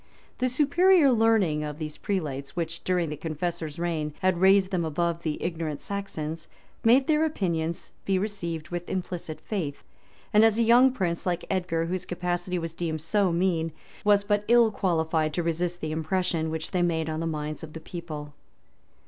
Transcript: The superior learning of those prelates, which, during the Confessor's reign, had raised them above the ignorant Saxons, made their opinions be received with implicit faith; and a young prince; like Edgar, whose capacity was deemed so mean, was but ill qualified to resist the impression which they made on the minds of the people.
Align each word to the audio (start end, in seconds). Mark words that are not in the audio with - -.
The 0.39 0.49
superior 0.49 1.11
learning 1.11 1.63
of 1.63 1.77
those 1.77 1.97
prelates, 1.99 2.55
which, 2.55 2.83
during 2.83 3.09
the 3.09 3.15
Confessor's 3.15 3.77
reign, 3.77 4.15
had 4.21 4.41
raised 4.41 4.71
them 4.71 4.83
above 4.83 5.21
the 5.21 5.39
ignorant 5.43 5.79
Saxons, 5.79 6.47
made 6.83 7.05
their 7.05 7.23
opinions 7.23 7.91
be 8.03 8.17
received 8.17 8.69
with 8.69 8.89
implicit 8.89 9.39
faith; 9.41 9.83
and 10.33 10.43
a 10.43 10.49
young 10.59 10.91
prince; 10.91 11.27
like 11.27 11.45
Edgar, 11.51 11.85
whose 11.85 12.07
capacity 12.07 12.57
was 12.57 12.73
deemed 12.73 13.03
so 13.03 13.31
mean, 13.31 13.73
was 14.03 14.23
but 14.23 14.43
ill 14.47 14.71
qualified 14.71 15.35
to 15.35 15.43
resist 15.43 15.81
the 15.81 15.91
impression 15.91 16.49
which 16.49 16.71
they 16.71 16.81
made 16.81 17.07
on 17.07 17.19
the 17.19 17.27
minds 17.27 17.63
of 17.63 17.73
the 17.73 17.79
people. 17.79 18.33